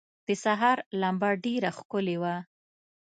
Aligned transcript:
د 0.27 0.29
سهار 0.43 0.77
لمبه 1.01 1.29
ډېره 1.45 1.69
ښکلي 1.77 2.17
وه. 2.21 2.35